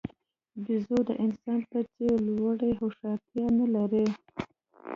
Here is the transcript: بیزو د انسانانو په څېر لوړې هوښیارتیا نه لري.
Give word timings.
بیزو 0.63 0.97
د 1.09 1.09
انسانانو 1.23 1.69
په 1.71 1.79
څېر 1.93 2.15
لوړې 2.35 2.71
هوښیارتیا 2.79 3.45
نه 3.59 3.65
لري. 3.75 4.05